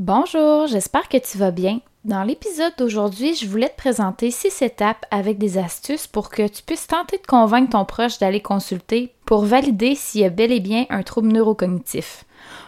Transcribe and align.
Bonjour, 0.00 0.66
j'espère 0.66 1.08
que 1.08 1.18
tu 1.18 1.38
vas 1.38 1.52
bien. 1.52 1.78
Dans 2.04 2.24
l'épisode 2.24 2.72
d'aujourd'hui, 2.76 3.36
je 3.36 3.46
voulais 3.46 3.68
te 3.68 3.76
présenter 3.76 4.32
six 4.32 4.60
étapes 4.60 5.06
avec 5.12 5.38
des 5.38 5.56
astuces 5.56 6.08
pour 6.08 6.30
que 6.30 6.48
tu 6.48 6.64
puisses 6.64 6.88
tenter 6.88 7.16
de 7.16 7.26
convaincre 7.26 7.70
ton 7.70 7.84
proche 7.84 8.18
d'aller 8.18 8.40
consulter 8.40 9.14
pour 9.24 9.44
valider 9.44 9.94
s'il 9.94 10.22
y 10.22 10.24
a 10.24 10.30
bel 10.30 10.50
et 10.50 10.58
bien 10.58 10.84
un 10.90 11.04
trouble 11.04 11.28
neurocognitif. 11.28 12.24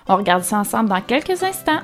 On 0.06 0.14
regarde 0.14 0.44
ça 0.44 0.58
ensemble 0.58 0.88
dans 0.88 1.00
quelques 1.00 1.42
instants. 1.42 1.80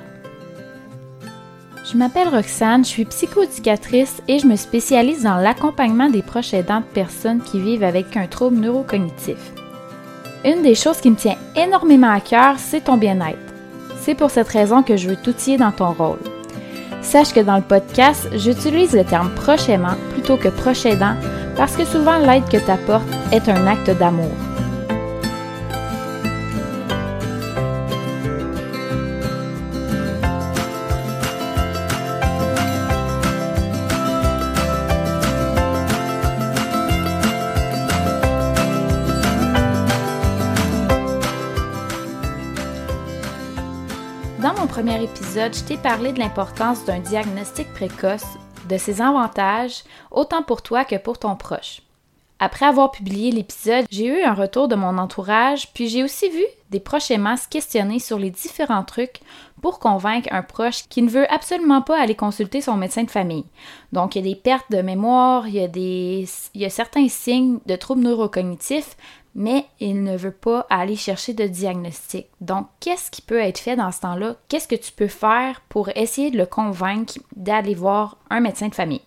Je 1.91 1.97
m'appelle 1.97 2.29
Roxane, 2.29 2.85
je 2.85 2.91
suis 2.91 3.05
psychoéducatrice 3.05 4.23
et 4.29 4.39
je 4.39 4.47
me 4.47 4.55
spécialise 4.55 5.25
dans 5.25 5.39
l'accompagnement 5.39 6.09
des 6.09 6.23
proches 6.23 6.55
aidants 6.55 6.83
de 6.83 6.95
personnes 6.95 7.43
qui 7.43 7.59
vivent 7.59 7.83
avec 7.83 8.17
un 8.17 8.29
trouble 8.29 8.59
neurocognitif. 8.59 9.53
Une 10.45 10.63
des 10.63 10.77
choses 10.77 11.01
qui 11.01 11.11
me 11.11 11.17
tient 11.17 11.37
énormément 11.57 12.13
à 12.13 12.21
cœur, 12.21 12.61
c'est 12.61 12.85
ton 12.85 12.97
bien-être. 12.97 13.52
C'est 14.05 14.17
pour 14.17 14.33
cette 14.33 14.49
raison 14.49 14.83
que 14.83 14.97
je 14.97 15.09
veux 15.09 15.17
t'outiller 15.17 15.59
dans 15.59 15.71
ton 15.71 15.93
rôle. 15.93 16.19
Sache 17.03 17.33
que 17.33 17.39
dans 17.39 17.55
le 17.55 17.63
podcast, 17.63 18.29
j'utilise 18.35 18.95
le 18.95 19.05
terme 19.05 19.31
proche 19.31 19.69
aimant 19.69 19.95
plutôt 20.13 20.37
que 20.37 20.49
proche 20.49 20.85
aidant 20.87 21.15
parce 21.57 21.77
que 21.77 21.85
souvent 21.85 22.19
l'aide 22.19 22.49
que 22.51 22.57
tu 22.57 22.71
apportes 22.71 23.07
est 23.31 23.49
un 23.49 23.65
acte 23.69 23.97
d'amour. 24.01 24.33
Premier 44.85 45.05
épisode, 45.05 45.55
je 45.55 45.63
t'ai 45.63 45.77
parlé 45.77 46.13
de 46.13 46.19
l'importance 46.19 46.85
d'un 46.85 46.99
diagnostic 46.99 47.73
précoce, 47.73 48.27
de 48.69 48.77
ses 48.77 49.01
avantages, 49.01 49.85
autant 50.11 50.43
pour 50.43 50.61
toi 50.61 50.85
que 50.85 50.97
pour 50.97 51.21
ton 51.21 51.37
proche. 51.37 51.83
Après 52.45 52.67
avoir 52.67 52.91
publié 52.91 53.31
l'épisode, 53.31 53.85
j'ai 53.89 54.07
eu 54.07 54.23
un 54.25 54.35
retour 54.35 54.67
de 54.67 54.75
mon 54.75 54.99
entourage, 54.99 55.73
puis 55.73 55.87
j'ai 55.87 56.03
aussi 56.03 56.29
vu 56.29 56.43
des 56.71 56.81
proches 56.81 57.13
aimants 57.13 57.37
se 57.37 57.47
questionner 57.47 58.01
sur 58.01 58.19
les 58.19 58.31
différents 58.31 58.83
trucs 58.83 59.21
pour 59.61 59.79
convaincre 59.79 60.29
un 60.33 60.43
proche 60.43 60.89
qui 60.89 61.03
ne 61.03 61.09
veut 61.09 61.33
absolument 61.33 61.83
pas 61.83 62.01
aller 62.01 62.17
consulter 62.17 62.61
son 62.61 62.77
médecin 62.77 63.05
de 63.05 63.13
famille. 63.13 63.45
Donc, 63.93 64.17
il 64.17 64.27
y 64.27 64.29
a 64.29 64.35
des 64.35 64.41
pertes 64.41 64.73
de 64.73 64.83
mémoire, 64.83 65.47
il 65.47 65.55
y 65.55 65.61
a, 65.61 65.69
il 65.73 66.61
y 66.61 66.65
a 66.65 66.69
certains 66.69 67.07
signes 67.07 67.61
de 67.67 67.77
troubles 67.77 68.03
neurocognitifs, 68.03 68.97
mais 69.37 69.65
il 69.79 70.03
ne 70.03 70.17
veut 70.17 70.33
pas 70.33 70.67
aller 70.69 70.97
chercher 70.97 71.35
de 71.35 71.47
diagnostic. 71.47 72.27
Donc, 72.41 72.67
qu'est-ce 72.81 73.13
qui 73.13 73.23
peut 73.23 73.39
être 73.39 73.61
fait 73.61 73.77
dans 73.77 73.93
ce 73.93 74.01
temps-là? 74.01 74.35
Qu'est-ce 74.49 74.67
que 74.67 74.75
tu 74.75 74.91
peux 74.91 75.07
faire 75.07 75.61
pour 75.69 75.91
essayer 75.95 76.33
de 76.33 76.39
le 76.39 76.47
convaincre 76.47 77.21
d'aller 77.37 77.77
voir 77.77 78.17
un 78.31 78.41
médecin 78.41 78.67
de 78.67 78.75
famille? 78.75 79.03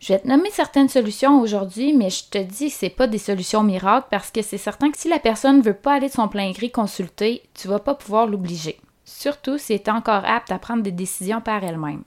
Je 0.00 0.14
vais 0.14 0.18
te 0.18 0.26
nommer 0.26 0.50
certaines 0.50 0.88
solutions 0.88 1.42
aujourd'hui, 1.42 1.92
mais 1.92 2.08
je 2.08 2.24
te 2.24 2.38
dis 2.38 2.70
que 2.70 2.74
ce 2.74 2.86
pas 2.86 3.06
des 3.06 3.18
solutions 3.18 3.62
miracles 3.62 4.08
parce 4.10 4.30
que 4.30 4.40
c'est 4.40 4.56
certain 4.56 4.90
que 4.90 4.96
si 4.96 5.10
la 5.10 5.18
personne 5.18 5.58
ne 5.58 5.62
veut 5.62 5.74
pas 5.74 5.92
aller 5.92 6.08
de 6.08 6.12
son 6.12 6.26
plein 6.26 6.50
gré 6.52 6.70
consulter, 6.70 7.42
tu 7.52 7.68
vas 7.68 7.80
pas 7.80 7.94
pouvoir 7.94 8.26
l'obliger. 8.26 8.80
Surtout 9.04 9.58
si 9.58 9.74
elle 9.74 9.80
est 9.80 9.88
encore 9.90 10.24
apte 10.24 10.50
à 10.50 10.58
prendre 10.58 10.82
des 10.82 10.90
décisions 10.90 11.42
par 11.42 11.62
elle-même. 11.64 12.02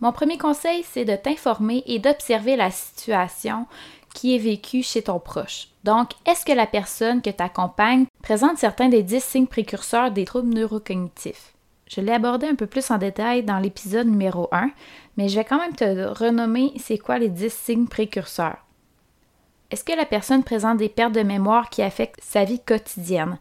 Mon 0.00 0.12
premier 0.12 0.38
conseil, 0.38 0.84
c'est 0.88 1.04
de 1.04 1.16
t'informer 1.16 1.82
et 1.86 1.98
d'observer 1.98 2.54
la 2.54 2.70
situation 2.70 3.66
qui 4.14 4.36
est 4.36 4.38
vécue 4.38 4.84
chez 4.84 5.02
ton 5.02 5.18
proche. 5.18 5.70
Donc, 5.82 6.10
est-ce 6.26 6.44
que 6.44 6.52
la 6.52 6.68
personne 6.68 7.22
que 7.22 7.30
tu 7.30 7.42
accompagnes 7.42 8.06
présente 8.22 8.58
certains 8.58 8.88
des 8.88 9.02
10 9.02 9.24
signes 9.24 9.46
précurseurs 9.48 10.12
des 10.12 10.24
troubles 10.24 10.54
neurocognitifs? 10.54 11.54
Je 11.88 12.02
l'ai 12.02 12.12
abordé 12.12 12.46
un 12.46 12.54
peu 12.54 12.66
plus 12.66 12.90
en 12.90 12.98
détail 12.98 13.42
dans 13.42 13.58
l'épisode 13.58 14.06
numéro 14.06 14.48
1, 14.52 14.70
mais 15.18 15.28
je 15.28 15.34
vais 15.34 15.44
quand 15.44 15.58
même 15.58 15.74
te 15.74 16.06
renommer 16.06 16.72
c'est 16.78 16.96
quoi 16.96 17.18
les 17.18 17.28
10 17.28 17.52
signes 17.52 17.88
précurseurs? 17.88 18.64
Est-ce 19.70 19.82
que 19.84 19.92
la 19.92 20.06
personne 20.06 20.44
présente 20.44 20.78
des 20.78 20.88
pertes 20.88 21.12
de 21.12 21.22
mémoire 21.22 21.68
qui 21.68 21.82
affectent 21.82 22.22
sa 22.22 22.44
vie 22.44 22.60
quotidienne? 22.60 23.38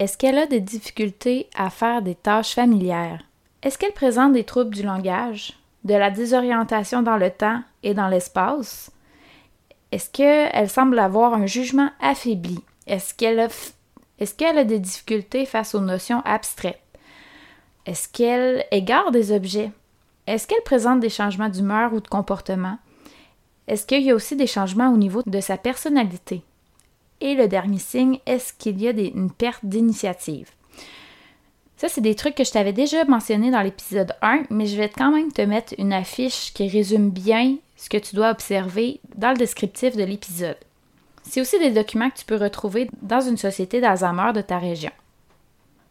Est-ce 0.00 0.18
qu'elle 0.18 0.36
a 0.36 0.46
des 0.46 0.60
difficultés 0.60 1.48
à 1.54 1.70
faire 1.70 2.02
des 2.02 2.16
tâches 2.16 2.54
familières? 2.54 3.22
Est-ce 3.62 3.78
qu'elle 3.78 3.92
présente 3.92 4.32
des 4.32 4.42
troubles 4.42 4.74
du 4.74 4.82
langage, 4.82 5.52
de 5.84 5.94
la 5.94 6.10
désorientation 6.10 7.02
dans 7.02 7.16
le 7.16 7.30
temps 7.30 7.62
et 7.84 7.94
dans 7.94 8.08
l'espace? 8.08 8.90
Est-ce 9.92 10.10
qu'elle 10.10 10.68
semble 10.68 10.98
avoir 10.98 11.34
un 11.34 11.46
jugement 11.46 11.90
affaibli? 12.00 12.58
Est-ce 12.88 13.14
qu'elle 13.14 13.38
a, 13.38 13.48
est 14.18 14.36
qu'elle 14.36 14.58
a 14.58 14.64
des 14.64 14.80
difficultés 14.80 15.46
face 15.46 15.76
aux 15.76 15.80
notions 15.80 16.20
abstraites? 16.24 16.82
Est-ce 17.86 18.08
qu'elle 18.08 18.64
égare 18.72 19.12
des 19.12 19.30
objets? 19.30 19.70
Est-ce 20.26 20.46
qu'elle 20.46 20.62
présente 20.62 21.00
des 21.00 21.08
changements 21.08 21.48
d'humeur 21.48 21.92
ou 21.92 22.00
de 22.00 22.08
comportement? 22.08 22.78
Est-ce 23.66 23.86
qu'il 23.86 24.02
y 24.02 24.10
a 24.10 24.14
aussi 24.14 24.36
des 24.36 24.46
changements 24.46 24.92
au 24.92 24.96
niveau 24.96 25.22
de 25.26 25.40
sa 25.40 25.56
personnalité? 25.56 26.42
Et 27.20 27.34
le 27.34 27.48
dernier 27.48 27.78
signe, 27.78 28.18
est-ce 28.26 28.52
qu'il 28.52 28.80
y 28.80 28.88
a 28.88 28.90
une 28.90 29.30
perte 29.30 29.64
d'initiative? 29.64 30.50
Ça, 31.76 31.88
c'est 31.88 32.00
des 32.00 32.14
trucs 32.14 32.36
que 32.36 32.44
je 32.44 32.52
t'avais 32.52 32.72
déjà 32.72 33.04
mentionné 33.04 33.50
dans 33.50 33.60
l'épisode 33.60 34.14
1, 34.22 34.44
mais 34.50 34.66
je 34.66 34.76
vais 34.76 34.88
quand 34.88 35.10
même 35.10 35.32
te 35.32 35.42
mettre 35.42 35.74
une 35.78 35.92
affiche 35.92 36.52
qui 36.52 36.68
résume 36.68 37.10
bien 37.10 37.56
ce 37.76 37.88
que 37.88 37.96
tu 37.96 38.14
dois 38.14 38.30
observer 38.30 39.00
dans 39.16 39.30
le 39.30 39.36
descriptif 39.36 39.96
de 39.96 40.04
l'épisode. 40.04 40.58
C'est 41.24 41.40
aussi 41.40 41.58
des 41.58 41.72
documents 41.72 42.10
que 42.10 42.18
tu 42.18 42.24
peux 42.24 42.36
retrouver 42.36 42.88
dans 43.02 43.20
une 43.20 43.36
société 43.36 43.80
d'Alzheimer 43.80 44.32
de 44.32 44.40
ta 44.40 44.58
région. 44.58 44.92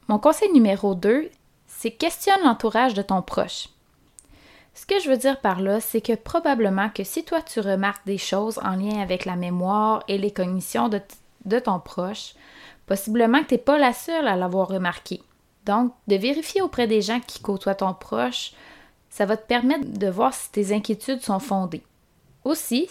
Mon 0.07 0.19
conseil 0.19 0.51
numéro 0.53 0.95
2, 0.95 1.29
c'est 1.67 1.91
questionne 1.91 2.43
l'entourage 2.43 2.93
de 2.93 3.01
ton 3.01 3.21
proche. 3.21 3.67
Ce 4.73 4.85
que 4.85 4.99
je 4.99 5.09
veux 5.09 5.17
dire 5.17 5.39
par 5.41 5.61
là, 5.61 5.79
c'est 5.79 6.01
que 6.01 6.13
probablement 6.13 6.89
que 6.89 7.03
si 7.03 7.23
toi 7.23 7.41
tu 7.41 7.59
remarques 7.59 8.05
des 8.05 8.17
choses 8.17 8.59
en 8.63 8.75
lien 8.75 9.01
avec 9.01 9.25
la 9.25 9.35
mémoire 9.35 10.03
et 10.07 10.17
les 10.17 10.31
cognitions 10.31 10.89
de, 10.89 11.01
de 11.45 11.59
ton 11.59 11.79
proche, 11.79 12.35
possiblement 12.85 13.41
que 13.43 13.49
tu 13.49 13.53
n'es 13.55 13.59
pas 13.59 13.77
la 13.77 13.93
seule 13.93 14.27
à 14.27 14.35
l'avoir 14.35 14.69
remarqué. 14.69 15.21
Donc, 15.65 15.93
de 16.07 16.15
vérifier 16.15 16.61
auprès 16.61 16.87
des 16.87 17.01
gens 17.01 17.19
qui 17.19 17.41
côtoient 17.41 17.75
ton 17.75 17.93
proche, 17.93 18.53
ça 19.09 19.25
va 19.25 19.37
te 19.37 19.45
permettre 19.45 19.85
de 19.85 20.07
voir 20.07 20.33
si 20.33 20.51
tes 20.51 20.73
inquiétudes 20.73 21.21
sont 21.21 21.39
fondées. 21.39 21.83
Aussi, 22.43 22.89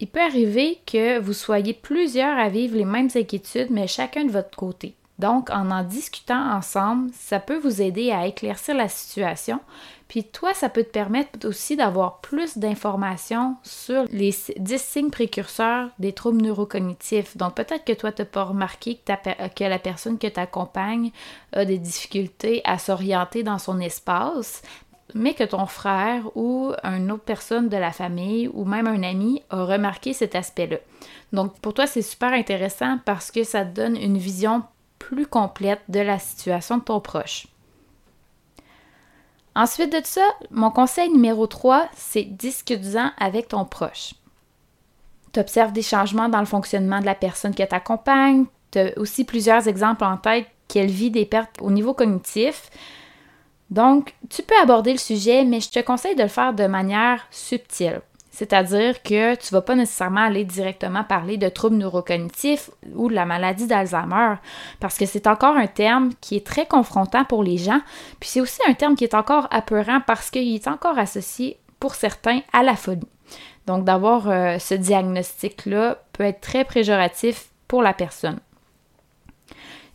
il 0.00 0.06
peut 0.06 0.22
arriver 0.22 0.80
que 0.86 1.18
vous 1.18 1.32
soyez 1.32 1.74
plusieurs 1.74 2.38
à 2.38 2.48
vivre 2.48 2.76
les 2.76 2.84
mêmes 2.84 3.10
inquiétudes, 3.14 3.70
mais 3.70 3.86
chacun 3.86 4.24
de 4.24 4.30
votre 4.30 4.56
côté. 4.56 4.94
Donc, 5.18 5.50
en 5.50 5.70
en 5.70 5.82
discutant 5.82 6.52
ensemble, 6.52 7.10
ça 7.12 7.40
peut 7.40 7.58
vous 7.58 7.82
aider 7.82 8.12
à 8.12 8.26
éclaircir 8.26 8.74
la 8.74 8.88
situation. 8.88 9.60
Puis 10.06 10.24
toi, 10.24 10.54
ça 10.54 10.68
peut 10.68 10.84
te 10.84 10.90
permettre 10.90 11.46
aussi 11.46 11.76
d'avoir 11.76 12.20
plus 12.20 12.56
d'informations 12.56 13.56
sur 13.62 14.04
les 14.10 14.34
10 14.56 14.80
signes 14.80 15.10
précurseurs 15.10 15.90
des 15.98 16.12
troubles 16.12 16.40
neurocognitifs. 16.40 17.36
Donc, 17.36 17.54
peut-être 17.54 17.84
que 17.84 17.92
toi, 17.92 18.12
tu 18.12 18.22
n'as 18.22 18.26
pas 18.26 18.44
remarqué 18.44 18.96
que, 19.04 19.48
que 19.48 19.64
la 19.64 19.78
personne 19.78 20.18
que 20.18 20.28
tu 20.28 20.40
accompagnes 20.40 21.10
a 21.52 21.64
des 21.64 21.78
difficultés 21.78 22.62
à 22.64 22.78
s'orienter 22.78 23.42
dans 23.42 23.58
son 23.58 23.80
espace, 23.80 24.62
mais 25.14 25.34
que 25.34 25.44
ton 25.44 25.66
frère 25.66 26.24
ou 26.36 26.72
une 26.84 27.10
autre 27.10 27.24
personne 27.24 27.68
de 27.68 27.76
la 27.76 27.92
famille 27.92 28.48
ou 28.48 28.64
même 28.64 28.86
un 28.86 29.02
ami 29.02 29.42
a 29.50 29.64
remarqué 29.64 30.12
cet 30.12 30.34
aspect-là. 30.34 30.78
Donc 31.32 31.58
pour 31.60 31.74
toi, 31.74 31.86
c'est 31.86 32.02
super 32.02 32.32
intéressant 32.32 32.98
parce 33.04 33.30
que 33.30 33.44
ça 33.44 33.64
te 33.64 33.74
donne 33.74 33.96
une 33.96 34.18
vision 34.18 34.62
plus 35.08 35.26
complète 35.26 35.80
de 35.88 36.00
la 36.00 36.18
situation 36.18 36.76
de 36.76 36.82
ton 36.82 37.00
proche. 37.00 37.46
Ensuite 39.56 39.90
de 39.90 40.02
ça, 40.04 40.20
mon 40.50 40.70
conseil 40.70 41.08
numéro 41.08 41.46
3, 41.46 41.88
c'est 41.96 42.24
discute-en 42.24 43.12
avec 43.18 43.48
ton 43.48 43.64
proche. 43.64 44.12
Tu 45.32 45.40
observes 45.40 45.72
des 45.72 45.82
changements 45.82 46.28
dans 46.28 46.40
le 46.40 46.46
fonctionnement 46.46 47.00
de 47.00 47.06
la 47.06 47.14
personne 47.14 47.54
qui 47.54 47.66
t'accompagne. 47.66 48.44
Tu 48.70 48.80
as 48.80 48.98
aussi 48.98 49.24
plusieurs 49.24 49.66
exemples 49.66 50.04
en 50.04 50.18
tête 50.18 50.46
qu'elle 50.68 50.90
vit 50.90 51.10
des 51.10 51.24
pertes 51.24 51.56
au 51.62 51.70
niveau 51.70 51.94
cognitif. 51.94 52.68
Donc, 53.70 54.14
tu 54.28 54.42
peux 54.42 54.58
aborder 54.62 54.92
le 54.92 54.98
sujet, 54.98 55.44
mais 55.44 55.60
je 55.60 55.70
te 55.70 55.80
conseille 55.80 56.16
de 56.16 56.22
le 56.22 56.28
faire 56.28 56.52
de 56.52 56.66
manière 56.66 57.26
subtile. 57.30 58.02
C'est-à-dire 58.38 59.02
que 59.02 59.34
tu 59.34 59.52
ne 59.52 59.58
vas 59.58 59.62
pas 59.62 59.74
nécessairement 59.74 60.20
aller 60.20 60.44
directement 60.44 61.02
parler 61.02 61.38
de 61.38 61.48
troubles 61.48 61.74
neurocognitifs 61.74 62.70
ou 62.94 63.08
de 63.08 63.14
la 63.14 63.26
maladie 63.26 63.66
d'Alzheimer, 63.66 64.36
parce 64.78 64.96
que 64.96 65.06
c'est 65.06 65.26
encore 65.26 65.56
un 65.56 65.66
terme 65.66 66.12
qui 66.20 66.36
est 66.36 66.46
très 66.46 66.64
confrontant 66.64 67.24
pour 67.24 67.42
les 67.42 67.58
gens, 67.58 67.80
puis 68.20 68.28
c'est 68.28 68.40
aussi 68.40 68.60
un 68.68 68.74
terme 68.74 68.94
qui 68.94 69.02
est 69.02 69.14
encore 69.14 69.48
apeurant 69.50 70.00
parce 70.06 70.30
qu'il 70.30 70.54
est 70.54 70.68
encore 70.68 71.00
associé 71.00 71.58
pour 71.80 71.96
certains 71.96 72.42
à 72.52 72.62
la 72.62 72.76
folie. 72.76 73.08
Donc 73.66 73.82
d'avoir 73.84 74.28
euh, 74.28 74.60
ce 74.60 74.74
diagnostic-là 74.74 75.98
peut 76.12 76.22
être 76.22 76.40
très 76.40 76.64
péjoratif 76.64 77.46
pour 77.66 77.82
la 77.82 77.92
personne. 77.92 78.38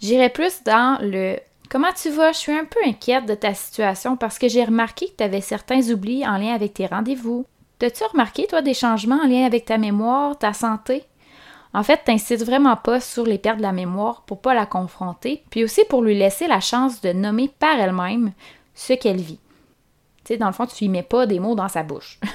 J'irai 0.02 0.28
plus 0.28 0.64
dans 0.66 0.98
le 1.02 1.38
Comment 1.70 1.94
tu 1.94 2.10
vas? 2.10 2.34
Je 2.34 2.38
suis 2.38 2.52
un 2.52 2.66
peu 2.66 2.80
inquiète 2.86 3.26
de 3.26 3.36
ta 3.36 3.54
situation 3.54 4.18
parce 4.18 4.38
que 4.38 4.50
j'ai 4.50 4.66
remarqué 4.66 5.08
que 5.08 5.16
tu 5.18 5.24
avais 5.24 5.42
certains 5.42 5.90
oublis 5.90 6.28
en 6.28 6.38
lien 6.38 6.54
avec 6.54 6.74
tes 6.74 6.86
rendez-vous. 6.86 7.48
T'as-tu 7.84 8.06
remarqué, 8.06 8.48
toi, 8.48 8.62
des 8.62 8.74
changements 8.74 9.20
en 9.22 9.28
lien 9.28 9.46
avec 9.46 9.66
ta 9.66 9.78
mémoire, 9.78 10.40
ta 10.40 10.54
santé? 10.54 11.04
En 11.74 11.84
fait, 11.84 12.00
t'incites 12.06 12.46
vraiment 12.46 12.78
pas 12.78 13.02
sur 13.02 13.26
les 13.26 13.38
pertes 13.38 13.58
de 13.58 13.62
la 13.62 13.74
mémoire 13.74 14.22
pour 14.22 14.40
pas 14.40 14.54
la 14.54 14.66
confronter, 14.66 15.44
puis 15.50 15.66
aussi 15.66 15.82
pour 15.90 16.02
lui 16.02 16.18
laisser 16.18 16.48
la 16.48 16.62
chance 16.62 17.02
de 17.02 17.12
nommer 17.12 17.50
par 17.60 17.78
elle-même 17.78 18.32
ce 18.74 18.94
qu'elle 18.94 19.20
vit. 19.20 19.42
Tu 20.24 20.30
sais, 20.30 20.38
dans 20.38 20.48
le 20.48 20.54
fond, 20.54 20.66
tu 20.66 20.86
lui 20.86 20.90
mets 20.90 21.04
pas 21.04 21.26
des 21.26 21.42
mots 21.42 21.56
dans 21.56 21.68
sa 21.68 21.84
bouche. 21.84 22.22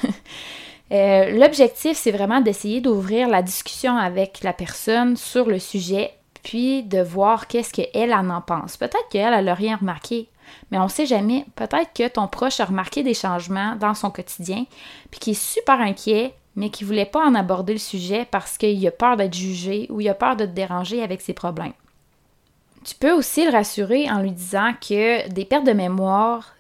Euh, 0.91 1.39
l'objectif, 1.39 1.99
c'est 1.99 2.13
vraiment 2.13 2.41
d'essayer 2.41 2.81
d'ouvrir 2.81 3.29
la 3.29 3.43
discussion 3.43 3.99
avec 3.99 4.43
la 4.43 4.55
personne 4.55 5.19
sur 5.19 5.45
le 5.45 5.59
sujet, 5.59 6.15
puis 6.43 6.83
de 6.83 7.03
voir 7.03 7.47
qu'est-ce 7.47 7.75
qu'elle 7.75 8.15
en 8.15 8.31
en 8.31 8.41
pense. 8.41 8.79
Peut-être 8.79 9.07
qu'elle, 9.11 9.35
elle 9.35 9.45
n'a 9.45 9.53
rien 9.53 9.77
remarqué, 9.77 10.29
mais 10.71 10.79
on 10.79 10.85
ne 10.85 10.89
sait 10.89 11.07
jamais. 11.07 11.45
Peut-être 11.57 11.93
que 11.95 12.09
ton 12.09 12.29
proche 12.29 12.61
a 12.61 12.65
remarqué 12.65 13.03
des 13.03 13.15
changements 13.15 13.77
dans 13.77 13.95
son 13.95 14.11
quotidien, 14.11 14.65
puis 15.11 15.21
qui 15.21 15.31
est 15.31 15.41
super 15.41 15.81
inquiet, 15.81 16.35
mais 16.57 16.71
qui 16.71 16.85
ne 16.85 16.89
voulait 16.89 17.07
pas 17.07 17.25
en 17.25 17.35
aborder 17.35 17.73
le 17.73 17.79
sujet 17.79 18.27
parce 18.31 18.59
qu'il 18.59 18.85
a 18.87 18.91
peur 18.91 19.17
d'être 19.17 19.35
jugé 19.35 19.87
ou 19.91 20.01
il 20.01 20.09
a 20.09 20.15
peur 20.15 20.37
de 20.37 20.45
te 20.45 20.51
déranger 20.51 21.03
avec 21.03 21.21
ses 21.21 21.33
problèmes. 21.33 21.73
Tu 22.85 22.95
peux 22.95 23.13
aussi 23.13 23.45
le 23.45 23.53
rassurer 23.53 24.11
en 24.11 24.21
lui 24.21 24.33
disant 24.33 24.73
que 24.81 25.29
des 25.29 25.45
pertes 25.45 25.67
de 25.67 25.73
mémoire, 25.73 26.55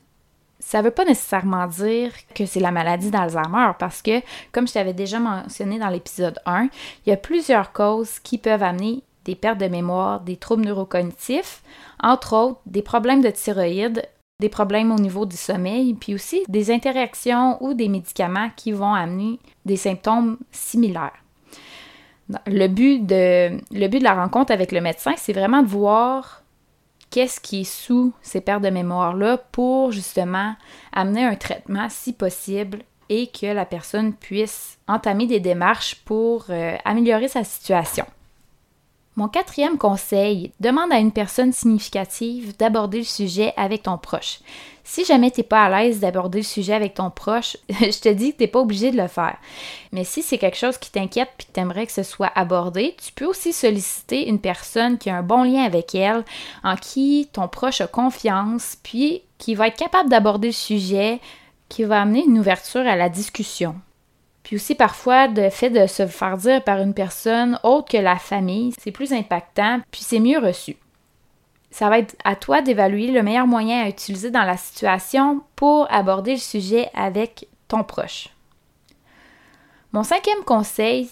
ça 0.60 0.78
ne 0.78 0.84
veut 0.84 0.90
pas 0.90 1.04
nécessairement 1.04 1.66
dire 1.66 2.12
que 2.34 2.46
c'est 2.46 2.60
la 2.60 2.70
maladie 2.70 3.10
d'Alzheimer 3.10 3.72
parce 3.78 4.02
que, 4.02 4.20
comme 4.52 4.68
je 4.68 4.74
t'avais 4.74 4.92
déjà 4.92 5.18
mentionné 5.18 5.78
dans 5.78 5.88
l'épisode 5.88 6.38
1, 6.46 6.68
il 7.06 7.10
y 7.10 7.12
a 7.12 7.16
plusieurs 7.16 7.72
causes 7.72 8.18
qui 8.18 8.38
peuvent 8.38 8.62
amener 8.62 9.02
des 9.28 9.34
pertes 9.34 9.60
de 9.60 9.68
mémoire, 9.68 10.20
des 10.20 10.38
troubles 10.38 10.64
neurocognitifs, 10.64 11.62
entre 12.02 12.32
autres 12.34 12.60
des 12.64 12.80
problèmes 12.80 13.20
de 13.20 13.28
thyroïde, 13.28 14.02
des 14.40 14.48
problèmes 14.48 14.90
au 14.90 14.98
niveau 14.98 15.26
du 15.26 15.36
sommeil, 15.36 15.92
puis 15.92 16.14
aussi 16.14 16.44
des 16.48 16.70
interactions 16.70 17.62
ou 17.62 17.74
des 17.74 17.90
médicaments 17.90 18.48
qui 18.56 18.72
vont 18.72 18.94
amener 18.94 19.38
des 19.66 19.76
symptômes 19.76 20.38
similaires. 20.50 21.22
Le 22.46 22.68
but 22.68 23.04
de, 23.04 24.02
la 24.02 24.14
rencontre 24.14 24.50
avec 24.50 24.72
le 24.72 24.80
médecin, 24.80 25.12
c'est 25.18 25.34
vraiment 25.34 25.62
de 25.62 25.68
voir 25.68 26.42
qu'est-ce 27.10 27.38
qui 27.38 27.60
est 27.60 27.64
sous 27.64 28.14
ces 28.22 28.40
pertes 28.40 28.62
de 28.62 28.70
mémoire-là 28.70 29.36
pour 29.52 29.92
justement 29.92 30.54
amener 30.94 31.24
un 31.24 31.34
traitement 31.34 31.88
si 31.90 32.14
possible 32.14 32.78
et 33.10 33.26
que 33.26 33.46
la 33.46 33.66
personne 33.66 34.14
puisse 34.14 34.78
entamer 34.88 35.26
des 35.26 35.40
démarches 35.40 35.96
pour 36.06 36.46
euh, 36.48 36.76
améliorer 36.86 37.28
sa 37.28 37.44
situation. 37.44 38.06
Mon 39.18 39.26
quatrième 39.26 39.78
conseil, 39.78 40.52
demande 40.60 40.92
à 40.92 41.00
une 41.00 41.10
personne 41.10 41.52
significative 41.52 42.56
d'aborder 42.56 42.98
le 42.98 43.04
sujet 43.04 43.52
avec 43.56 43.82
ton 43.82 43.98
proche. 43.98 44.38
Si 44.84 45.04
jamais 45.04 45.32
tu 45.32 45.40
n'es 45.40 45.44
pas 45.44 45.64
à 45.64 45.82
l'aise 45.82 45.98
d'aborder 45.98 46.38
le 46.38 46.44
sujet 46.44 46.74
avec 46.74 46.94
ton 46.94 47.10
proche, 47.10 47.56
je 47.68 47.98
te 47.98 48.10
dis 48.10 48.30
que 48.30 48.36
tu 48.36 48.42
n'es 48.44 48.48
pas 48.48 48.60
obligé 48.60 48.92
de 48.92 48.96
le 48.96 49.08
faire. 49.08 49.36
Mais 49.90 50.04
si 50.04 50.22
c'est 50.22 50.38
quelque 50.38 50.56
chose 50.56 50.78
qui 50.78 50.92
t'inquiète 50.92 51.30
et 51.36 51.42
que 51.42 51.52
tu 51.52 51.58
aimerais 51.58 51.86
que 51.86 51.92
ce 51.92 52.04
soit 52.04 52.30
abordé, 52.36 52.94
tu 53.04 53.10
peux 53.10 53.24
aussi 53.24 53.52
solliciter 53.52 54.28
une 54.28 54.38
personne 54.38 54.98
qui 54.98 55.10
a 55.10 55.16
un 55.16 55.24
bon 55.24 55.42
lien 55.42 55.64
avec 55.64 55.96
elle, 55.96 56.24
en 56.62 56.76
qui 56.76 57.28
ton 57.32 57.48
proche 57.48 57.80
a 57.80 57.88
confiance, 57.88 58.76
puis 58.84 59.22
qui 59.38 59.56
va 59.56 59.66
être 59.66 59.76
capable 59.76 60.10
d'aborder 60.10 60.50
le 60.50 60.54
sujet, 60.54 61.18
qui 61.68 61.82
va 61.82 62.02
amener 62.02 62.24
une 62.24 62.38
ouverture 62.38 62.86
à 62.86 62.94
la 62.94 63.08
discussion. 63.08 63.74
Puis 64.48 64.56
aussi 64.56 64.74
parfois, 64.74 65.26
le 65.26 65.50
fait 65.50 65.68
de 65.68 65.86
se 65.86 66.06
faire 66.06 66.38
dire 66.38 66.64
par 66.64 66.78
une 66.78 66.94
personne 66.94 67.60
autre 67.64 67.90
que 67.90 67.98
la 67.98 68.16
famille, 68.16 68.72
c'est 68.80 68.92
plus 68.92 69.12
impactant, 69.12 69.82
puis 69.90 70.00
c'est 70.00 70.20
mieux 70.20 70.38
reçu. 70.38 70.78
Ça 71.70 71.90
va 71.90 71.98
être 71.98 72.16
à 72.24 72.34
toi 72.34 72.62
d'évaluer 72.62 73.08
le 73.08 73.22
meilleur 73.22 73.46
moyen 73.46 73.84
à 73.84 73.90
utiliser 73.90 74.30
dans 74.30 74.44
la 74.44 74.56
situation 74.56 75.42
pour 75.54 75.86
aborder 75.92 76.30
le 76.30 76.40
sujet 76.40 76.88
avec 76.94 77.46
ton 77.68 77.84
proche. 77.84 78.30
Mon 79.92 80.02
cinquième 80.02 80.44
conseil, 80.44 81.10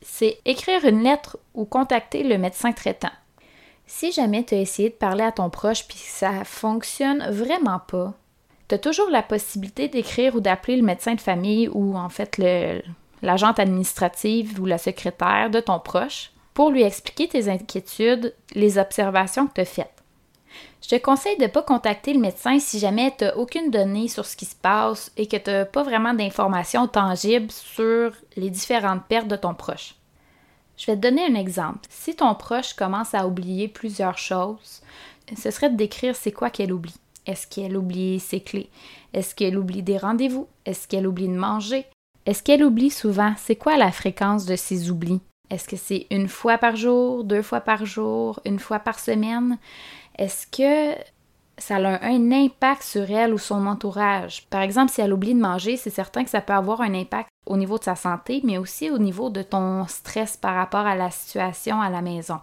c'est 0.00 0.38
écrire 0.46 0.82
une 0.86 1.02
lettre 1.02 1.36
ou 1.52 1.66
contacter 1.66 2.22
le 2.22 2.38
médecin 2.38 2.72
traitant. 2.72 3.12
Si 3.86 4.10
jamais 4.10 4.42
tu 4.42 4.54
as 4.54 4.60
essayé 4.60 4.88
de 4.88 4.94
parler 4.94 5.24
à 5.24 5.32
ton 5.32 5.50
proche 5.50 5.86
puis 5.86 5.98
que 5.98 6.10
ça 6.10 6.44
fonctionne 6.44 7.28
vraiment 7.30 7.80
pas, 7.80 8.14
tu 8.70 8.74
as 8.76 8.78
toujours 8.78 9.10
la 9.10 9.22
possibilité 9.22 9.88
d'écrire 9.88 10.36
ou 10.36 10.40
d'appeler 10.40 10.76
le 10.76 10.84
médecin 10.84 11.14
de 11.14 11.20
famille 11.20 11.68
ou 11.68 11.96
en 11.96 12.08
fait 12.08 12.40
l'agente 13.20 13.58
administrative 13.58 14.60
ou 14.60 14.66
la 14.66 14.78
secrétaire 14.78 15.50
de 15.50 15.58
ton 15.58 15.80
proche 15.80 16.30
pour 16.54 16.70
lui 16.70 16.82
expliquer 16.82 17.26
tes 17.26 17.48
inquiétudes, 17.48 18.34
les 18.54 18.78
observations 18.78 19.48
que 19.48 19.54
tu 19.54 19.60
as 19.62 19.64
faites. 19.64 20.04
Je 20.82 20.88
te 20.88 21.02
conseille 21.02 21.36
de 21.36 21.44
ne 21.44 21.48
pas 21.48 21.62
contacter 21.62 22.12
le 22.12 22.20
médecin 22.20 22.60
si 22.60 22.78
jamais 22.78 23.12
tu 23.16 23.24
n'as 23.24 23.34
aucune 23.34 23.70
donnée 23.70 24.06
sur 24.06 24.24
ce 24.24 24.36
qui 24.36 24.44
se 24.44 24.54
passe 24.54 25.10
et 25.16 25.26
que 25.26 25.36
tu 25.36 25.50
n'as 25.50 25.64
pas 25.64 25.82
vraiment 25.82 26.14
d'informations 26.14 26.86
tangibles 26.86 27.50
sur 27.50 28.12
les 28.36 28.50
différentes 28.50 29.04
pertes 29.06 29.28
de 29.28 29.36
ton 29.36 29.54
proche. 29.54 29.96
Je 30.76 30.86
vais 30.86 30.96
te 30.96 31.02
donner 31.02 31.26
un 31.26 31.34
exemple. 31.34 31.80
Si 31.90 32.14
ton 32.14 32.34
proche 32.34 32.74
commence 32.74 33.14
à 33.14 33.26
oublier 33.26 33.66
plusieurs 33.66 34.18
choses, 34.18 34.80
ce 35.36 35.50
serait 35.50 35.70
de 35.70 35.76
décrire 35.76 36.14
c'est 36.14 36.32
quoi 36.32 36.50
qu'elle 36.50 36.72
oublie. 36.72 36.94
Est-ce 37.30 37.46
qu'elle 37.46 37.76
oublie 37.76 38.18
ses 38.18 38.40
clés? 38.40 38.68
Est-ce 39.14 39.36
qu'elle 39.36 39.56
oublie 39.56 39.84
des 39.84 39.98
rendez-vous? 39.98 40.48
Est-ce 40.66 40.88
qu'elle 40.88 41.06
oublie 41.06 41.28
de 41.28 41.36
manger? 41.36 41.86
Est-ce 42.26 42.42
qu'elle 42.42 42.64
oublie 42.64 42.90
souvent? 42.90 43.34
C'est 43.38 43.54
quoi 43.54 43.76
la 43.76 43.92
fréquence 43.92 44.46
de 44.46 44.56
ses 44.56 44.90
oublis? 44.90 45.20
Est-ce 45.48 45.68
que 45.68 45.76
c'est 45.76 46.08
une 46.10 46.26
fois 46.26 46.58
par 46.58 46.74
jour, 46.74 47.22
deux 47.22 47.42
fois 47.42 47.60
par 47.60 47.86
jour, 47.86 48.40
une 48.44 48.58
fois 48.58 48.80
par 48.80 48.98
semaine? 48.98 49.58
Est-ce 50.18 50.44
que 50.48 51.00
ça 51.56 51.76
a 51.76 52.04
un 52.04 52.32
impact 52.32 52.82
sur 52.82 53.08
elle 53.08 53.32
ou 53.32 53.38
son 53.38 53.64
entourage? 53.68 54.48
Par 54.50 54.62
exemple, 54.62 54.90
si 54.90 55.00
elle 55.00 55.12
oublie 55.12 55.34
de 55.34 55.40
manger, 55.40 55.76
c'est 55.76 55.88
certain 55.88 56.24
que 56.24 56.30
ça 56.30 56.40
peut 56.40 56.52
avoir 56.52 56.80
un 56.80 56.94
impact 56.94 57.28
au 57.46 57.56
niveau 57.56 57.78
de 57.78 57.84
sa 57.84 57.94
santé, 57.94 58.40
mais 58.42 58.58
aussi 58.58 58.90
au 58.90 58.98
niveau 58.98 59.30
de 59.30 59.42
ton 59.42 59.86
stress 59.86 60.36
par 60.36 60.56
rapport 60.56 60.84
à 60.84 60.96
la 60.96 61.12
situation 61.12 61.80
à 61.80 61.90
la 61.90 62.02
maison. 62.02 62.40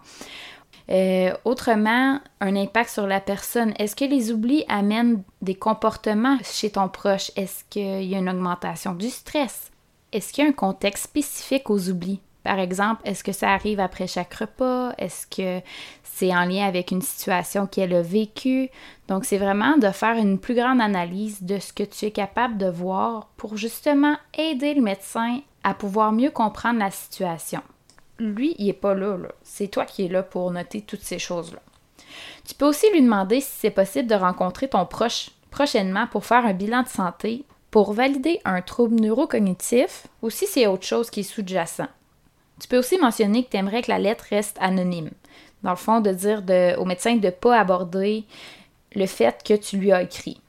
Euh, 0.90 1.34
autrement, 1.44 2.18
un 2.40 2.56
impact 2.56 2.90
sur 2.90 3.06
la 3.06 3.20
personne. 3.20 3.74
Est-ce 3.78 3.94
que 3.94 4.06
les 4.06 4.32
oublis 4.32 4.64
amènent 4.68 5.22
des 5.42 5.54
comportements 5.54 6.38
chez 6.42 6.70
ton 6.70 6.88
proche? 6.88 7.30
Est-ce 7.36 7.64
qu'il 7.68 8.04
y 8.04 8.14
a 8.14 8.18
une 8.18 8.30
augmentation 8.30 8.94
du 8.94 9.10
stress? 9.10 9.70
Est-ce 10.12 10.32
qu'il 10.32 10.44
y 10.44 10.46
a 10.46 10.50
un 10.50 10.54
contexte 10.54 11.04
spécifique 11.04 11.68
aux 11.68 11.90
oublis? 11.90 12.20
Par 12.42 12.58
exemple, 12.58 13.02
est-ce 13.04 13.22
que 13.22 13.32
ça 13.32 13.50
arrive 13.50 13.80
après 13.80 14.06
chaque 14.06 14.32
repas? 14.32 14.94
Est-ce 14.96 15.26
que 15.26 15.62
c'est 16.02 16.34
en 16.34 16.46
lien 16.46 16.66
avec 16.66 16.90
une 16.90 17.02
situation 17.02 17.66
qu'elle 17.66 17.94
a 17.94 18.00
vécue? 18.00 18.70
Donc, 19.08 19.26
c'est 19.26 19.36
vraiment 19.36 19.76
de 19.76 19.90
faire 19.90 20.16
une 20.16 20.38
plus 20.38 20.54
grande 20.54 20.80
analyse 20.80 21.42
de 21.42 21.58
ce 21.58 21.74
que 21.74 21.82
tu 21.82 22.06
es 22.06 22.10
capable 22.10 22.56
de 22.56 22.70
voir 22.70 23.28
pour 23.36 23.58
justement 23.58 24.16
aider 24.38 24.72
le 24.72 24.80
médecin 24.80 25.40
à 25.62 25.74
pouvoir 25.74 26.12
mieux 26.12 26.30
comprendre 26.30 26.78
la 26.78 26.90
situation 26.90 27.60
lui, 28.18 28.54
il 28.58 28.66
n'est 28.66 28.72
pas 28.72 28.94
là. 28.94 29.16
C'est 29.42 29.68
toi 29.68 29.84
qui 29.84 30.04
es 30.04 30.08
là 30.08 30.22
pour 30.22 30.50
noter 30.50 30.82
toutes 30.82 31.02
ces 31.02 31.18
choses-là. 31.18 31.60
Tu 32.46 32.54
peux 32.54 32.66
aussi 32.66 32.90
lui 32.92 33.02
demander 33.02 33.40
si 33.40 33.50
c'est 33.58 33.70
possible 33.70 34.08
de 34.08 34.14
rencontrer 34.14 34.68
ton 34.68 34.86
proche 34.86 35.30
prochainement 35.50 36.06
pour 36.06 36.24
faire 36.24 36.46
un 36.46 36.52
bilan 36.52 36.82
de 36.82 36.88
santé, 36.88 37.44
pour 37.70 37.92
valider 37.92 38.40
un 38.44 38.62
trouble 38.62 39.00
neurocognitif 39.00 40.06
ou 40.22 40.30
si 40.30 40.46
c'est 40.46 40.66
autre 40.66 40.86
chose 40.86 41.10
qui 41.10 41.20
est 41.20 41.22
sous-jacent. 41.22 41.88
Tu 42.60 42.68
peux 42.68 42.78
aussi 42.78 42.98
mentionner 42.98 43.44
que 43.44 43.50
tu 43.50 43.56
aimerais 43.56 43.82
que 43.82 43.90
la 43.90 43.98
lettre 43.98 44.26
reste 44.30 44.56
anonyme. 44.60 45.10
Dans 45.62 45.70
le 45.70 45.76
fond, 45.76 46.00
de 46.00 46.10
dire 46.10 46.42
au 46.78 46.84
médecin 46.84 47.16
de 47.16 47.26
ne 47.26 47.30
pas 47.30 47.58
aborder 47.58 48.24
le 48.94 49.06
fait 49.06 49.42
que 49.44 49.54
tu 49.54 49.76
lui 49.76 49.92
as 49.92 50.02
écrit. 50.02 50.40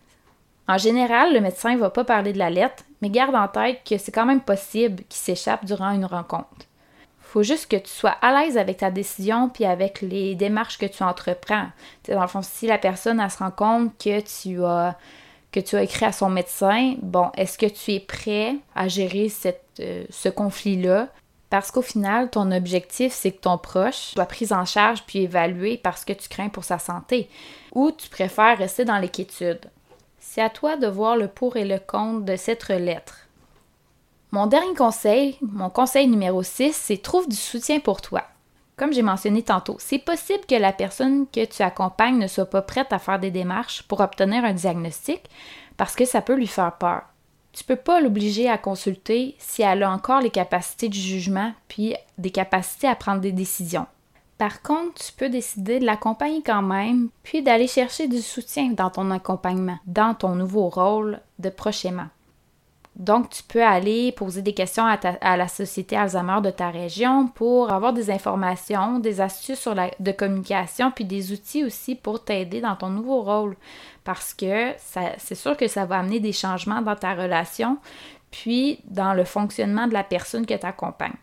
En 0.67 0.77
général, 0.77 1.33
le 1.33 1.41
médecin 1.41 1.73
ne 1.73 1.79
va 1.79 1.89
pas 1.89 2.03
parler 2.03 2.31
de 2.31 2.37
la 2.37 2.49
lettre, 2.49 2.83
mais 3.01 3.09
garde 3.09 3.35
en 3.35 3.47
tête 3.47 3.81
que 3.87 3.97
c'est 3.97 4.11
quand 4.11 4.25
même 4.25 4.41
possible 4.41 5.03
qu'il 5.09 5.19
s'échappe 5.19 5.65
durant 5.65 5.91
une 5.91 6.05
rencontre 6.05 6.68
faut 7.29 7.43
juste 7.43 7.69
que 7.69 7.77
tu 7.77 7.89
sois 7.89 8.15
à 8.21 8.31
l'aise 8.33 8.57
avec 8.57 8.77
ta 8.77 8.89
décision 8.89 9.49
puis 9.49 9.65
avec 9.65 10.01
les 10.01 10.35
démarches 10.35 10.77
que 10.77 10.85
tu 10.85 11.03
entreprends. 11.03 11.67
dans 12.07 12.21
le 12.21 12.27
fond, 12.27 12.41
si 12.41 12.65
la 12.65 12.77
personne 12.77 13.27
se 13.29 13.37
rend 13.37 13.51
compte 13.51 13.97
que 13.97 14.19
tu 14.21 14.63
as 14.65 14.97
que 15.51 15.59
tu 15.59 15.75
as 15.75 15.83
écrit 15.83 16.05
à 16.05 16.11
son 16.11 16.29
médecin, 16.29 16.95
bon, 17.01 17.31
est-ce 17.35 17.57
que 17.57 17.65
tu 17.65 17.93
es 17.93 17.99
prêt 17.99 18.55
à 18.75 18.87
gérer 18.87 19.31
euh, 19.79 20.03
ce 20.09 20.29
conflit-là? 20.29 21.07
Parce 21.49 21.71
qu'au 21.71 21.81
final, 21.81 22.29
ton 22.29 22.51
objectif, 22.51 23.11
c'est 23.11 23.31
que 23.31 23.41
ton 23.41 23.57
proche 23.57 24.13
soit 24.13 24.25
pris 24.27 24.53
en 24.53 24.65
charge 24.65 25.03
puis 25.07 25.23
évalué 25.23 25.77
parce 25.77 26.05
que 26.05 26.13
tu 26.13 26.29
crains 26.29 26.49
pour 26.49 26.63
sa 26.63 26.77
santé. 26.77 27.29
Ou 27.73 27.91
tu 27.91 28.09
préfères 28.09 28.59
rester 28.59 28.85
dans 28.85 28.99
l'inquiétude. 28.99 29.61
C'est 30.19 30.41
à 30.41 30.49
toi 30.49 30.77
de 30.77 30.85
voir 30.85 31.17
le 31.17 31.27
pour 31.27 31.57
et 31.57 31.65
le 31.65 31.79
contre 31.79 32.25
de 32.25 32.35
cette 32.35 32.69
lettre. 32.69 33.28
Mon 34.31 34.45
dernier 34.45 34.75
conseil, 34.75 35.39
mon 35.41 35.71
conseil 35.71 36.07
numéro 36.07 36.43
6, 36.43 36.73
c'est 36.73 37.01
trouve 37.01 37.27
du 37.27 37.35
soutien 37.35 37.79
pour 37.79 37.99
toi. 37.99 38.25
Comme 38.77 38.93
j'ai 38.93 39.01
mentionné 39.01 39.41
tantôt, 39.41 39.77
c'est 39.79 39.97
possible 39.97 40.45
que 40.47 40.53
la 40.53 40.71
personne 40.71 41.25
que 41.27 41.45
tu 41.45 41.63
accompagnes 41.63 42.19
ne 42.19 42.27
soit 42.27 42.45
pas 42.45 42.61
prête 42.61 42.93
à 42.93 42.99
faire 42.99 43.17
des 43.17 43.31
démarches 43.31 43.81
pour 43.83 44.01
obtenir 44.01 44.45
un 44.45 44.53
diagnostic 44.53 45.27
parce 45.77 45.95
que 45.95 46.05
ça 46.05 46.21
peut 46.21 46.35
lui 46.35 46.45
faire 46.45 46.77
peur. 46.77 47.01
Tu 47.53 47.63
peux 47.63 47.75
pas 47.75 48.01
l'obliger 48.01 48.47
à 48.47 48.59
consulter 48.59 49.35
si 49.39 49.63
elle 49.63 49.81
a 49.81 49.91
encore 49.91 50.21
les 50.21 50.29
capacités 50.29 50.89
du 50.89 50.99
jugement 50.99 51.51
puis 51.67 51.95
des 52.19 52.29
capacités 52.29 52.87
à 52.87 52.95
prendre 52.95 53.21
des 53.21 53.31
décisions. 53.31 53.87
Par 54.37 54.61
contre, 54.61 55.03
tu 55.03 55.11
peux 55.11 55.29
décider 55.29 55.79
de 55.79 55.85
l'accompagner 55.85 56.43
quand 56.43 56.61
même, 56.61 57.09
puis 57.23 57.41
d'aller 57.41 57.67
chercher 57.67 58.07
du 58.07 58.21
soutien 58.21 58.69
dans 58.73 58.91
ton 58.91 59.09
accompagnement, 59.09 59.79
dans 59.87 60.13
ton 60.13 60.35
nouveau 60.35 60.69
rôle 60.69 61.19
de 61.39 61.49
prochainement. 61.49 62.07
Donc, 62.95 63.29
tu 63.29 63.43
peux 63.43 63.63
aller 63.63 64.11
poser 64.11 64.41
des 64.41 64.53
questions 64.53 64.85
à, 64.85 65.37
la 65.37 65.47
Société 65.47 65.95
Alzheimer 65.95 66.41
de 66.43 66.49
ta 66.49 66.69
région 66.69 67.27
pour 67.27 67.71
avoir 67.71 67.93
des 67.93 68.11
informations, 68.11 68.99
des 68.99 69.21
astuces 69.21 69.59
sur 69.59 69.73
de 69.73 70.11
communication, 70.11 70.91
puis 70.91 71.05
des 71.05 71.31
outils 71.31 71.63
aussi 71.63 71.95
pour 71.95 72.23
t'aider 72.23 72.59
dans 72.59 72.75
ton 72.75 72.89
nouveau 72.89 73.21
rôle. 73.21 73.55
Parce 74.03 74.33
que 74.33 74.73
c'est 75.17 75.35
sûr 75.35 75.55
que 75.55 75.67
ça 75.67 75.85
va 75.85 75.99
amener 75.99 76.19
des 76.19 76.33
changements 76.33 76.81
dans 76.81 76.95
ta 76.95 77.13
relation, 77.13 77.77
puis 78.31 78.79
dans 78.85 79.13
le 79.13 79.23
fonctionnement 79.23 79.87
de 79.87 79.93
la 79.93 80.03
personne 80.03 80.45
que 80.45 80.55
tu 80.55 80.65
accompagnes. 80.65 81.15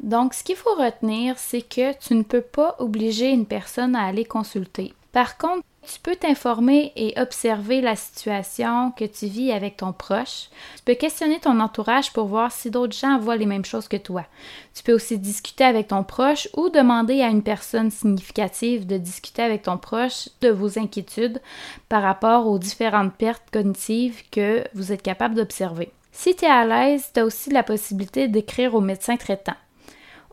Donc, 0.00 0.34
ce 0.34 0.44
qu'il 0.44 0.56
faut 0.56 0.74
retenir, 0.74 1.38
c'est 1.38 1.62
que 1.62 1.96
tu 1.98 2.14
ne 2.14 2.22
peux 2.22 2.42
pas 2.42 2.76
obliger 2.78 3.30
une 3.30 3.46
personne 3.46 3.96
à 3.96 4.04
aller 4.04 4.24
consulter. 4.24 4.94
Par 5.12 5.38
contre, 5.38 5.64
tu 5.90 6.00
peux 6.00 6.16
t'informer 6.16 6.92
et 6.96 7.18
observer 7.18 7.80
la 7.80 7.96
situation 7.96 8.90
que 8.90 9.06
tu 9.06 9.26
vis 9.26 9.52
avec 9.52 9.78
ton 9.78 9.92
proche. 9.92 10.48
Tu 10.76 10.82
peux 10.84 10.94
questionner 10.94 11.40
ton 11.40 11.60
entourage 11.60 12.12
pour 12.12 12.26
voir 12.26 12.52
si 12.52 12.70
d'autres 12.70 12.96
gens 12.96 13.18
voient 13.18 13.36
les 13.36 13.46
mêmes 13.46 13.64
choses 13.64 13.88
que 13.88 13.96
toi. 13.96 14.26
Tu 14.74 14.82
peux 14.82 14.92
aussi 14.92 15.18
discuter 15.18 15.64
avec 15.64 15.88
ton 15.88 16.04
proche 16.04 16.48
ou 16.56 16.68
demander 16.68 17.22
à 17.22 17.28
une 17.28 17.42
personne 17.42 17.90
significative 17.90 18.86
de 18.86 18.98
discuter 18.98 19.42
avec 19.42 19.62
ton 19.62 19.78
proche 19.78 20.28
de 20.42 20.50
vos 20.50 20.78
inquiétudes 20.78 21.40
par 21.88 22.02
rapport 22.02 22.46
aux 22.46 22.58
différentes 22.58 23.14
pertes 23.14 23.50
cognitives 23.50 24.22
que 24.30 24.64
vous 24.74 24.92
êtes 24.92 25.02
capable 25.02 25.34
d'observer. 25.34 25.90
Si 26.12 26.36
tu 26.36 26.44
es 26.44 26.48
à 26.48 26.66
l'aise, 26.66 27.10
tu 27.14 27.20
as 27.20 27.24
aussi 27.24 27.50
la 27.50 27.62
possibilité 27.62 28.28
d'écrire 28.28 28.74
au 28.74 28.80
médecin 28.80 29.16
traitant. 29.16 29.56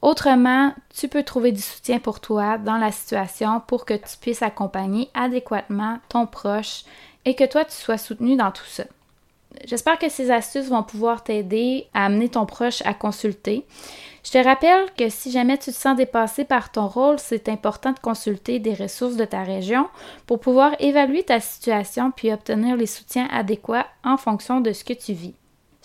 Autrement, 0.01 0.73
tu 0.93 1.07
peux 1.07 1.23
trouver 1.23 1.51
du 1.51 1.61
soutien 1.61 1.99
pour 1.99 2.19
toi 2.19 2.57
dans 2.57 2.77
la 2.77 2.91
situation 2.91 3.61
pour 3.65 3.85
que 3.85 3.93
tu 3.93 4.17
puisses 4.19 4.41
accompagner 4.41 5.09
adéquatement 5.13 5.99
ton 6.09 6.27
proche 6.27 6.83
et 7.25 7.35
que 7.35 7.43
toi, 7.43 7.65
tu 7.65 7.73
sois 7.73 7.97
soutenu 7.97 8.35
dans 8.35 8.51
tout 8.51 8.65
ça. 8.65 8.83
J'espère 9.63 9.97
que 9.97 10.09
ces 10.09 10.31
astuces 10.31 10.67
vont 10.67 10.83
pouvoir 10.83 11.23
t'aider 11.23 11.87
à 11.93 12.05
amener 12.05 12.29
ton 12.29 12.45
proche 12.45 12.81
à 12.85 12.93
consulter. 12.93 13.65
Je 14.23 14.31
te 14.31 14.37
rappelle 14.37 14.91
que 14.97 15.07
si 15.09 15.31
jamais 15.31 15.57
tu 15.57 15.71
te 15.71 15.75
sens 15.75 15.95
dépassé 15.95 16.45
par 16.45 16.71
ton 16.71 16.87
rôle, 16.87 17.19
c'est 17.19 17.47
important 17.47 17.91
de 17.91 17.99
consulter 17.99 18.59
des 18.59 18.73
ressources 18.73 19.15
de 19.15 19.25
ta 19.25 19.43
région 19.43 19.87
pour 20.25 20.39
pouvoir 20.39 20.75
évaluer 20.79 21.23
ta 21.23 21.39
situation 21.39 22.11
puis 22.11 22.33
obtenir 22.33 22.75
les 22.75 22.87
soutiens 22.87 23.27
adéquats 23.31 23.87
en 24.03 24.17
fonction 24.17 24.61
de 24.61 24.73
ce 24.73 24.83
que 24.83 24.93
tu 24.93 25.13
vis. 25.13 25.35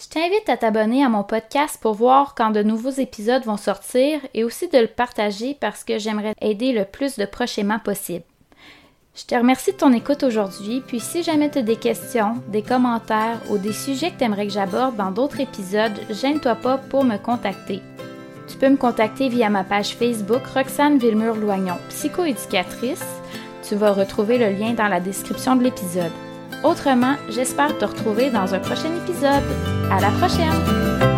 Je 0.03 0.09
t'invite 0.09 0.49
à 0.49 0.57
t'abonner 0.57 1.05
à 1.05 1.11
mon 1.11 1.25
podcast 1.25 1.79
pour 1.79 1.93
voir 1.93 2.35
quand 2.35 2.53
de 2.53 2.63
nouveaux 2.63 2.89
épisodes 2.89 3.45
vont 3.45 3.59
sortir 3.59 4.19
et 4.33 4.45
aussi 4.45 4.67
de 4.69 4.79
le 4.79 4.87
partager 4.87 5.55
parce 5.61 5.85
que 5.85 5.99
j'aimerais 5.99 6.33
aider 6.41 6.73
le 6.73 6.87
plus 6.87 7.19
de 7.19 7.27
prochainement 7.27 7.79
possible. 7.79 8.25
Je 9.15 9.27
te 9.27 9.35
remercie 9.35 9.73
de 9.73 9.77
ton 9.77 9.93
écoute 9.93 10.23
aujourd'hui, 10.23 10.83
puis 10.87 11.01
si 11.01 11.23
jamais 11.23 11.51
tu 11.51 11.59
as 11.59 11.63
des 11.63 11.77
questions, 11.77 12.37
des 12.49 12.63
commentaires 12.63 13.41
ou 13.51 13.59
des 13.59 13.75
sujets 13.75 14.11
que 14.11 14.17
tu 14.17 14.25
aimerais 14.25 14.47
que 14.47 14.55
j'aborde 14.55 14.97
dans 14.97 15.11
d'autres 15.11 15.41
épisodes, 15.41 15.93
gêne-toi 16.09 16.55
pas 16.55 16.79
pour 16.79 17.05
me 17.05 17.19
contacter. 17.19 17.83
Tu 18.49 18.57
peux 18.57 18.71
me 18.71 18.79
contacter 18.79 19.29
via 19.29 19.51
ma 19.51 19.65
page 19.65 19.97
Facebook 19.97 20.47
Roxane 20.55 20.97
Villemur-Loignon, 20.97 21.77
psychoéducatrice. 21.91 23.05
Tu 23.69 23.75
vas 23.75 23.93
retrouver 23.93 24.39
le 24.39 24.49
lien 24.49 24.73
dans 24.73 24.89
la 24.89 25.01
description 25.01 25.57
de 25.57 25.65
l'épisode. 25.65 26.13
Autrement, 26.65 27.17
j'espère 27.29 27.77
te 27.77 27.85
retrouver 27.85 28.31
dans 28.31 28.55
un 28.55 28.61
prochain 28.61 28.97
épisode. 29.05 29.80
À 29.91 30.01
la 30.01 30.11
prochaine! 30.13 31.10